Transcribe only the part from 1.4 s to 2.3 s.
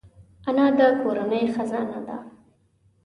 خزانه ده